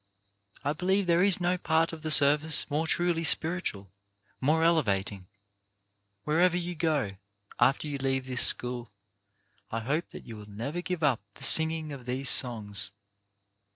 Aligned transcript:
I 0.63 0.73
believe 0.73 1.05
there 1.05 1.21
is 1.21 1.39
no 1.39 1.59
part 1.59 1.93
of 1.93 2.01
the 2.01 2.09
service 2.09 2.67
more 2.71 2.87
truly 2.87 3.23
spiritual, 3.23 3.91
more 4.41 4.63
ele 4.63 4.81
vating. 4.83 5.27
Wherever 6.23 6.57
you 6.57 6.73
go, 6.73 7.17
after 7.59 7.87
you 7.87 7.99
leave 7.99 8.25
this 8.25 8.41
school, 8.41 8.91
I 9.69 9.81
hope 9.81 10.09
that 10.09 10.25
you 10.25 10.37
will 10.37 10.49
never 10.49 10.81
give 10.81 11.03
up 11.03 11.21
the 11.35 11.43
singing 11.43 11.91
of 11.93 12.07
these 12.07 12.31
songs. 12.31 12.89